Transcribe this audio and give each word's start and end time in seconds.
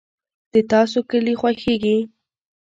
د 0.53 0.55
تاسو 0.71 0.99
کلي 1.09 1.33
خوښیږي؟ 1.39 1.97